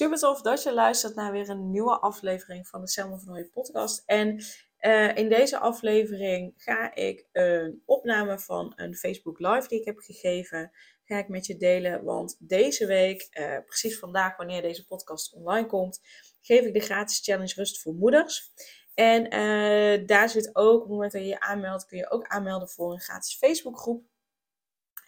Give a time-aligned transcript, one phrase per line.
[0.00, 3.50] Super tof dat je luistert naar weer een nieuwe aflevering van de Selma van Nooyen
[3.50, 4.02] podcast.
[4.06, 4.44] En
[4.80, 9.98] uh, in deze aflevering ga ik een opname van een Facebook Live die ik heb
[9.98, 10.70] gegeven,
[11.04, 12.04] ga ik met je delen.
[12.04, 16.00] Want deze week, uh, precies vandaag wanneer deze podcast online komt,
[16.40, 18.52] geef ik de gratis challenge Rust voor Moeders.
[18.94, 22.26] En uh, daar zit ook, op het moment dat je je aanmeldt, kun je ook
[22.26, 24.04] aanmelden voor een gratis Facebookgroep.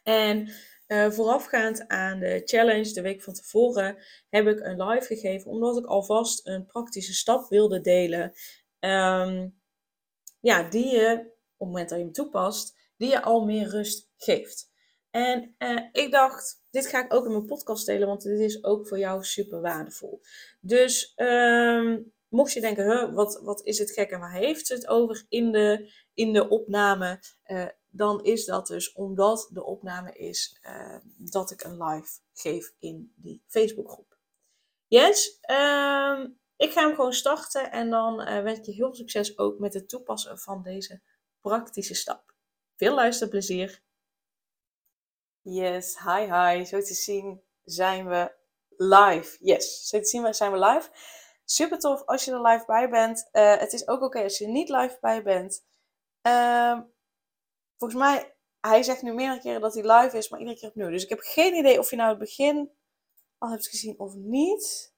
[0.02, 0.52] En
[0.92, 3.96] uh, voorafgaand aan de challenge, de week van tevoren,
[4.28, 8.32] heb ik een live gegeven, omdat ik alvast een praktische stap wilde delen.
[8.80, 9.60] Um,
[10.40, 11.12] ja, die je,
[11.56, 14.70] op het moment dat je hem toepast, die je al meer rust geeft.
[15.10, 18.64] En uh, ik dacht, dit ga ik ook in mijn podcast delen, want dit is
[18.64, 20.20] ook voor jou super waardevol.
[20.60, 24.88] Dus um, mocht je denken, huh, wat, wat is het gek en waar heeft het
[24.88, 27.20] over in de, in de opname?
[27.46, 32.74] Uh, dan is dat dus omdat de opname is uh, dat ik een live geef
[32.78, 34.18] in die Facebookgroep.
[34.86, 38.94] Yes, um, ik ga hem gewoon starten en dan uh, wens ik je heel veel
[38.94, 41.00] succes ook met het toepassen van deze
[41.40, 42.34] praktische stap.
[42.76, 43.82] Veel luisterplezier.
[45.40, 46.64] Yes, hi hi.
[46.64, 48.32] Zo te zien zijn we
[48.76, 49.36] live.
[49.40, 50.90] Yes, zo te zien zijn we live.
[51.44, 53.28] Super tof als je er live bij bent.
[53.32, 55.64] Uh, het is ook oké als je niet live bij bent.
[57.82, 60.90] Volgens mij, hij zegt nu meerdere keren dat hij live is, maar iedere keer opnieuw.
[60.90, 62.72] Dus ik heb geen idee of je nou het begin
[63.38, 64.94] al hebt gezien of niet.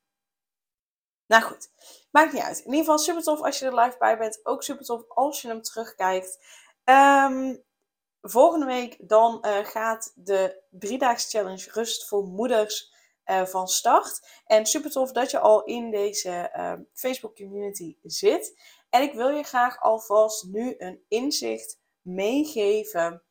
[1.27, 1.71] Nou goed,
[2.11, 2.59] maakt niet uit.
[2.59, 4.47] In ieder geval super tof als je er live bij bent.
[4.47, 6.39] Ook super tof als je hem terugkijkt.
[6.84, 7.65] Um,
[8.21, 12.95] volgende week dan uh, gaat de driedaags challenge Rust voor Moeders
[13.27, 14.43] uh, van start.
[14.47, 18.61] En super tof dat je al in deze uh, Facebook community zit.
[18.91, 23.22] En ik wil je graag alvast nu een inzicht meegeven.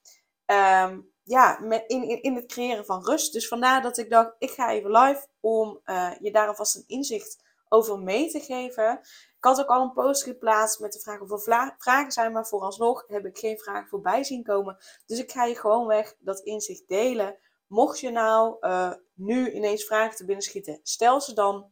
[0.46, 3.34] Um, ja, in, in, in het creëren van rust.
[3.34, 5.82] Dus vandaar dat ik dacht, ik ga even live om
[6.20, 9.00] je daar alvast een inzicht over mee te geven.
[9.38, 12.48] Ik had ook al een post geplaatst met de vraag of er vragen zijn, maar
[12.48, 14.78] vooralsnog heb ik geen vragen voorbij zien komen.
[15.06, 17.38] Dus ik ga je gewoon weg dat inzicht delen.
[17.68, 21.72] Mocht je nou uh, nu ineens vragen te binnen schieten, stel ze dan.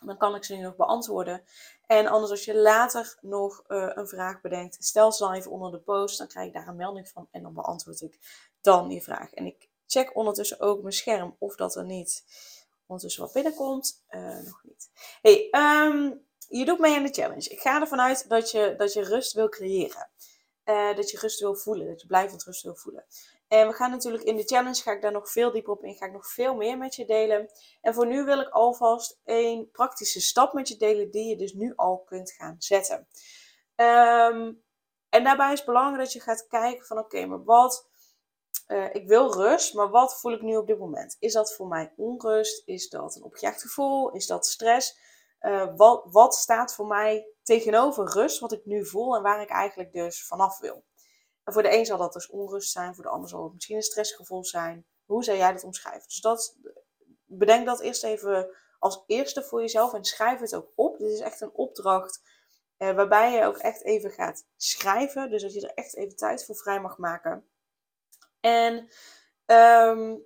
[0.00, 1.44] Dan kan ik ze nu nog beantwoorden.
[1.86, 5.70] En anders als je later nog uh, een vraag bedenkt, stel ze dan even onder
[5.70, 6.18] de post.
[6.18, 8.18] Dan krijg ik daar een melding van en dan beantwoord ik
[8.60, 9.32] dan die vraag.
[9.32, 12.24] En ik check ondertussen ook mijn scherm of dat er niet
[12.86, 14.04] ondertussen wat binnenkomt.
[14.10, 14.90] Uh, nog niet.
[15.22, 17.48] Hey, um, je doet mee aan de challenge.
[17.48, 20.10] Ik ga ervan uit dat je, dat je rust wil creëren.
[20.64, 21.86] Uh, dat je rust wil voelen.
[21.86, 23.04] Dat je blijvend rust wil voelen.
[23.48, 25.94] En we gaan natuurlijk in de challenge, ga ik daar nog veel dieper op in.
[25.94, 27.50] Ga ik nog veel meer met je delen.
[27.80, 31.10] En voor nu wil ik alvast een praktische stap met je delen.
[31.10, 33.08] Die je dus nu al kunt gaan zetten.
[33.76, 34.62] Um,
[35.08, 37.88] en daarbij is het belangrijk dat je gaat kijken van oké, maar wat
[38.68, 41.16] uh, ik wil rust, maar wat voel ik nu op dit moment?
[41.18, 42.62] Is dat voor mij onrust?
[42.66, 44.10] Is dat een opgejaagd gevoel?
[44.10, 44.98] Is dat stress?
[45.40, 49.50] Uh, wat, wat staat voor mij tegenover rust, wat ik nu voel en waar ik
[49.50, 50.84] eigenlijk dus vanaf wil?
[51.44, 53.82] Voor de een zal dat dus onrust zijn, voor de ander zal het misschien een
[53.82, 54.86] stressgevoel zijn.
[55.04, 56.08] Hoe zou jij dat omschrijven?
[56.08, 56.56] Dus dat,
[57.24, 60.98] bedenk dat eerst even als eerste voor jezelf en schrijf het ook op.
[60.98, 62.22] Dit is echt een opdracht
[62.78, 65.30] uh, waarbij je ook echt even gaat schrijven.
[65.30, 67.48] Dus dat je er echt even tijd voor vrij mag maken.
[68.40, 68.88] En
[69.46, 70.22] um,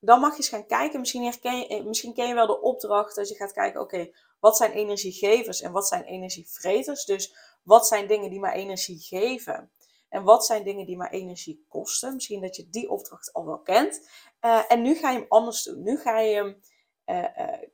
[0.00, 1.00] dan mag je eens gaan kijken.
[1.00, 4.10] Misschien, je, eh, misschien ken je wel de opdracht dat je gaat kijken: oké,
[4.40, 7.04] wat zijn energiegevers en wat zijn energievreters?
[7.04, 9.72] Dus wat zijn dingen die maar energie geven?
[10.14, 12.14] En wat zijn dingen die maar energie kosten?
[12.14, 14.08] Misschien dat je die opdracht al wel kent.
[14.40, 15.82] Uh, en nu ga je hem anders doen.
[15.82, 16.62] Nu ga je hem
[17.06, 17.68] uh, uh,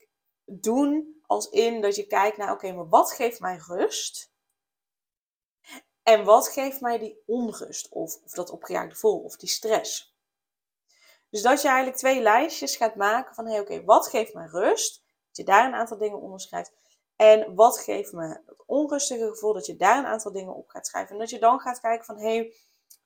[0.45, 4.33] doen als in dat je kijkt naar: oké, maar wat geeft mij rust?
[6.03, 10.17] En wat geeft mij die onrust of, of dat opgejaagde vol of die stress?
[11.31, 14.47] Dus dat je eigenlijk twee lijstjes gaat maken van hé hey, oké, wat geeft mij
[14.47, 15.03] rust?
[15.27, 16.73] Dat je daar een aantal dingen onderschrijft.
[17.21, 19.53] En wat geeft me dat onrustige gevoel?
[19.53, 21.13] Dat je daar een aantal dingen op gaat schrijven.
[21.13, 22.55] En dat je dan gaat kijken van hé, hey,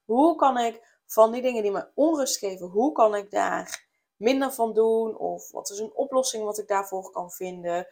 [0.04, 4.52] hoe kan ik van die dingen die me onrust geven, hoe kan ik daar minder
[4.52, 5.16] van doen?
[5.16, 7.86] Of wat is een oplossing wat ik daarvoor kan vinden?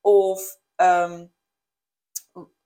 [0.00, 1.34] Of um,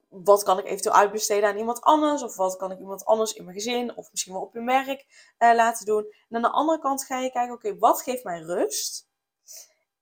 [0.08, 2.22] wat kan ik eventueel uitbesteden aan iemand anders?
[2.22, 5.06] Of wat kan ik iemand anders in mijn gezin of misschien wel op mijn werk
[5.38, 6.04] uh, laten doen?
[6.28, 9.10] En aan de andere kant ga je kijken, oké, wat geeft mij rust?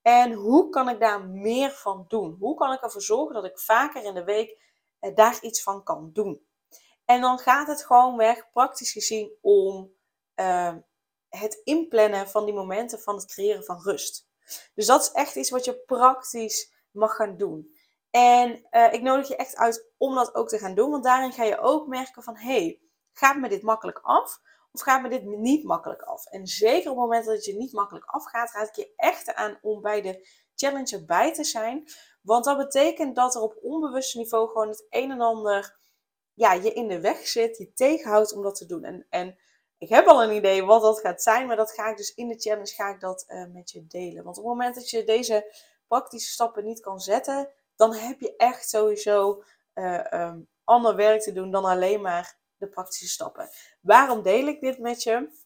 [0.03, 2.37] En hoe kan ik daar meer van doen?
[2.39, 4.59] Hoe kan ik ervoor zorgen dat ik vaker in de week
[4.99, 6.47] eh, daar iets van kan doen?
[7.05, 9.93] En dan gaat het gewoon weg, praktisch gezien, om
[10.37, 10.75] uh,
[11.29, 14.29] het inplannen van die momenten van het creëren van rust.
[14.75, 17.75] Dus dat is echt iets wat je praktisch mag gaan doen.
[18.11, 21.33] En uh, ik nodig je echt uit om dat ook te gaan doen, want daarin
[21.33, 22.81] ga je ook merken van, hey,
[23.13, 24.41] gaat me dit makkelijk af?
[24.73, 26.27] Of gaat me dit niet makkelijk af?
[26.27, 29.35] En zeker op het moment dat het je niet makkelijk afgaat, raad ik je echt
[29.35, 31.89] aan om bij de challenge erbij te zijn.
[32.23, 35.79] Want dat betekent dat er op onbewust niveau gewoon het een en ander
[36.35, 38.85] ja, je in de weg zit, je tegenhoudt om dat te doen.
[38.85, 39.39] En, en
[39.79, 42.29] ik heb al een idee wat dat gaat zijn, maar dat ga ik dus in
[42.29, 44.25] de challenge ga ik dat uh, met je delen.
[44.25, 45.55] Want op het moment dat je deze
[45.87, 49.43] praktische stappen niet kan zetten, dan heb je echt sowieso
[49.75, 53.49] uh, um, ander werk te doen dan alleen maar de praktische stappen.
[53.81, 55.39] Waarom deel ik dit met je?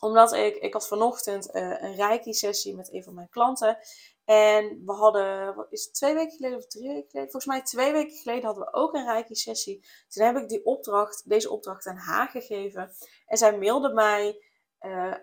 [0.00, 3.78] Omdat ik, ik had vanochtend uh, een reiki-sessie met een van mijn klanten.
[4.24, 7.30] En we hadden, wat is het, twee weken geleden of drie weken geleden?
[7.30, 9.86] Volgens mij twee weken geleden hadden we ook een reiki-sessie.
[10.08, 12.94] Toen heb ik die opdracht, deze opdracht aan haar gegeven.
[13.26, 14.44] En zij mailde mij,
[14.80, 15.14] uh,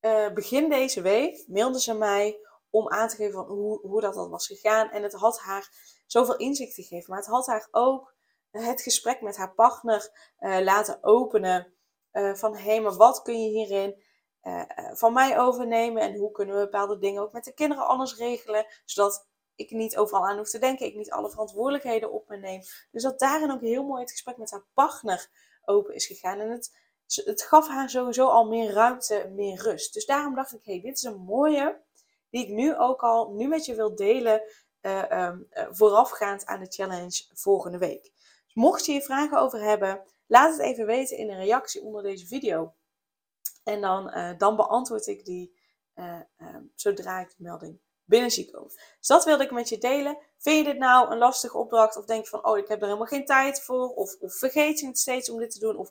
[0.00, 2.38] uh, begin deze week, mailde ze mij
[2.70, 4.90] om aan te geven van hoe, hoe dat, dat was gegaan.
[4.90, 5.70] En het had haar
[6.06, 7.10] zoveel inzicht gegeven.
[7.10, 8.14] Maar het had haar ook
[8.50, 10.10] het gesprek met haar partner
[10.40, 11.74] uh, laten openen.
[12.12, 14.02] Uh, van hé, hey, maar wat kun je hierin
[14.42, 14.62] uh,
[14.92, 16.02] van mij overnemen?
[16.02, 18.66] En hoe kunnen we bepaalde dingen ook met de kinderen anders regelen?
[18.84, 20.86] Zodat ik niet overal aan hoef te denken.
[20.86, 22.62] Ik niet alle verantwoordelijkheden op me neem.
[22.90, 25.28] Dus dat daarin ook heel mooi het gesprek met haar partner
[25.64, 26.40] open is gegaan.
[26.40, 26.76] En het,
[27.24, 29.94] het gaf haar sowieso al meer ruimte, meer rust.
[29.94, 31.80] Dus daarom dacht ik, hé, hey, dit is een mooie
[32.30, 34.42] die ik nu ook al, nu met je wil delen.
[34.80, 35.32] Uh,
[35.70, 38.12] voorafgaand aan de challenge volgende week.
[38.54, 42.26] Mocht je hier vragen over hebben, laat het even weten in een reactie onder deze
[42.26, 42.74] video.
[43.64, 45.58] En dan, uh, dan beantwoord ik die
[45.94, 48.68] uh, uh, zodra ik de melding binnen zie komen.
[48.98, 50.18] Dus dat wilde ik met je delen.
[50.38, 51.96] Vind je dit nou een lastige opdracht?
[51.96, 53.88] Of denk je van, oh, ik heb er helemaal geen tijd voor?
[53.88, 55.76] Of, of vergeet je het steeds om dit te doen?
[55.76, 55.90] Of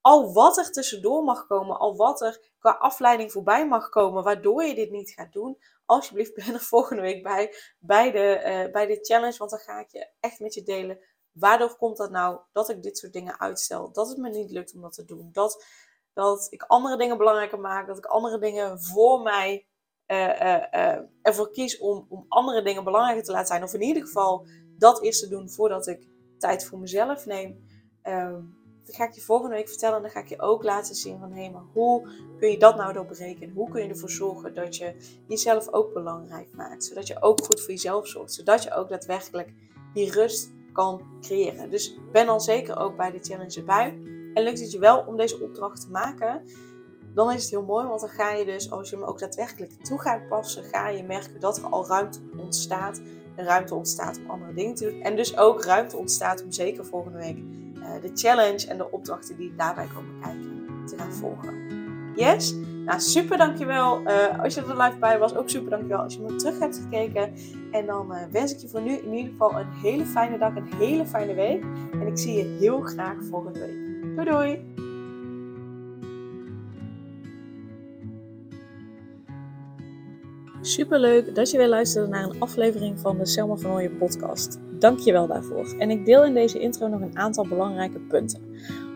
[0.00, 4.64] al wat er tussendoor mag komen, al wat er qua afleiding voorbij mag komen, waardoor
[4.64, 8.98] je dit niet gaat doen, alsjeblieft ben er volgende week bij, bij de, bij de
[9.00, 9.38] challenge.
[9.38, 10.98] Want dan ga ik je echt met je delen
[11.32, 13.92] Waardoor komt dat nou dat ik dit soort dingen uitstel?
[13.92, 15.28] Dat het me niet lukt om dat te doen.
[15.32, 15.64] Dat,
[16.12, 17.86] dat ik andere dingen belangrijker maak.
[17.86, 19.66] Dat ik andere dingen voor mij
[20.06, 23.62] uh, uh, ervoor kies om, om andere dingen belangrijker te laten zijn.
[23.62, 24.46] Of in ieder geval
[24.78, 27.68] dat eerst te doen voordat ik tijd voor mezelf neem.
[28.02, 29.96] Um, dat ga ik je volgende week vertellen.
[29.96, 32.76] En dan ga ik je ook laten zien van hé, maar hoe kun je dat
[32.76, 33.50] nou doorbreken?
[33.50, 34.94] Hoe kun je ervoor zorgen dat je
[35.26, 36.84] jezelf ook belangrijk maakt?
[36.84, 38.32] Zodat je ook goed voor jezelf zorgt.
[38.32, 39.52] Zodat je ook daadwerkelijk
[39.94, 41.70] die rust kan creëren.
[41.70, 43.98] Dus ben dan zeker ook bij de challenge erbij.
[44.34, 46.42] En lukt het je wel om deze opdracht te maken,
[47.14, 49.72] dan is het heel mooi, want dan ga je dus, als je hem ook daadwerkelijk
[49.72, 53.00] toe gaat passen, ga je merken dat er al ruimte ontstaat.
[53.36, 55.00] En ruimte ontstaat om andere dingen te doen.
[55.00, 59.36] En dus ook ruimte ontstaat om zeker volgende week uh, de challenge en de opdrachten
[59.36, 61.54] die daarbij komen kijken te gaan volgen.
[62.16, 62.54] Yes?
[62.90, 65.34] Nou, super dankjewel uh, als je er live bij was.
[65.34, 67.32] Ook super dankjewel als je me terug hebt gekeken.
[67.70, 70.56] En dan uh, wens ik je voor nu in ieder geval een hele fijne dag,
[70.56, 71.64] een hele fijne week.
[71.92, 74.16] En ik zie je heel graag volgende week.
[74.16, 74.74] Doei doei!
[80.60, 84.58] Super leuk dat je weer luisterde naar een aflevering van de Selma van Ooyen podcast.
[84.78, 85.74] Dank je wel daarvoor.
[85.78, 88.49] En ik deel in deze intro nog een aantal belangrijke punten.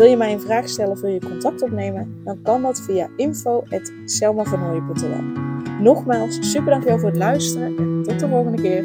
[0.00, 2.20] Wil je mij een vraag stellen of wil je contact opnemen?
[2.24, 5.22] Dan kan dat via info.selmavanhooien.nl
[5.80, 8.84] Nogmaals, super dankjewel voor het luisteren en tot de volgende keer.